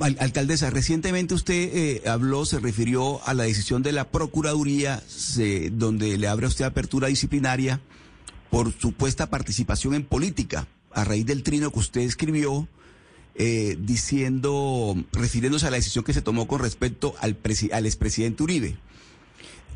[0.00, 5.02] Al- alcaldesa, recientemente usted eh, habló, se refirió a la decisión de la Procuraduría,
[5.72, 7.80] donde le abre a usted apertura disciplinaria
[8.50, 12.68] por supuesta participación en política, a raíz del trino que usted escribió,
[13.34, 17.36] eh, diciendo, refiriéndose a la decisión que se tomó con respecto al,
[17.72, 18.76] al expresidente Uribe.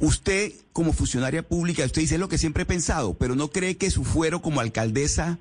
[0.00, 3.90] Usted, como funcionaria pública, usted dice lo que siempre he pensado, pero no cree que
[3.90, 5.38] su fuero como alcaldesa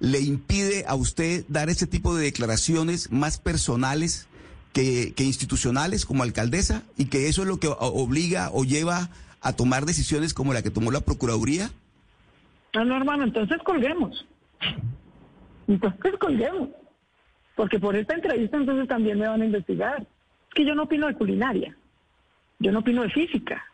[0.00, 4.28] le impide a usted dar ese tipo de declaraciones más personales
[4.72, 9.84] que, institucionales como alcaldesa y que eso es lo que obliga o lleva a tomar
[9.86, 11.70] decisiones como la que tomó la Procuraduría?
[12.74, 14.26] No, no, hermano, entonces colguemos.
[15.66, 16.70] Entonces colguemos.
[17.56, 20.00] Porque por esta entrevista entonces también me van a investigar.
[20.00, 21.76] Es que yo no opino de culinaria.
[22.60, 23.64] Yo no opino de física.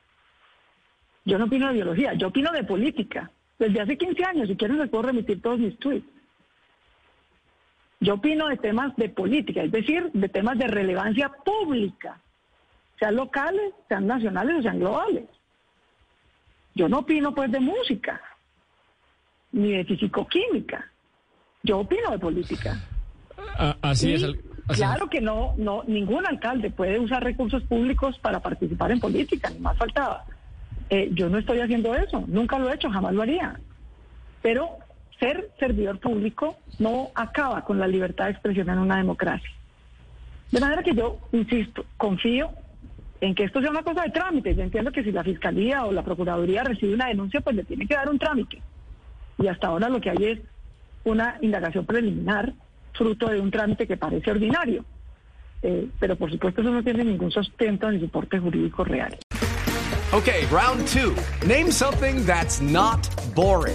[1.24, 2.14] Yo no opino de biología.
[2.14, 3.30] Yo opino de política.
[3.58, 6.13] Desde hace 15 años, si quieren les puedo remitir todos mis tweets.
[8.04, 12.20] Yo opino de temas de política, es decir, de temas de relevancia pública,
[12.98, 15.24] sean locales, sean nacionales o sean globales.
[16.74, 18.20] Yo no opino pues de música,
[19.52, 20.86] ni de fisicoquímica.
[21.62, 22.78] Yo opino de política.
[23.56, 24.24] Ah, así Y es.
[24.24, 24.36] así
[24.82, 29.60] claro que no, no, ningún alcalde puede usar recursos públicos para participar en política, ni
[29.60, 30.26] más faltaba.
[30.90, 33.58] Eh, yo no estoy haciendo eso, nunca lo he hecho, jamás lo haría.
[34.42, 34.83] Pero
[35.24, 39.50] ser servidor público no acaba con la libertad de expresión en una democracia.
[40.50, 42.50] De manera que yo, insisto, confío
[43.22, 44.54] en que esto sea una cosa de trámite.
[44.54, 47.86] Yo entiendo que si la Fiscalía o la Procuraduría recibe una denuncia, pues le tiene
[47.86, 48.60] que dar un trámite.
[49.38, 50.40] Y hasta ahora lo que hay es
[51.04, 52.52] una indagación preliminar
[52.92, 54.84] fruto de un trámite que parece ordinario.
[55.62, 59.16] Eh, pero por supuesto eso no tiene ningún sustento ni soporte jurídico real.
[60.12, 61.14] Okay, round two.
[61.46, 63.74] Name something that's not boring.